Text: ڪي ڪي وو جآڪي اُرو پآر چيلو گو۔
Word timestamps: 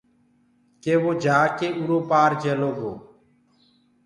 ڪي 0.83 0.93
ڪي 0.93 0.95
وو 1.01 1.11
جآڪي 1.23 1.67
اُرو 1.79 1.97
پآر 2.09 2.29
چيلو 2.41 2.69
گو۔ 2.79 2.91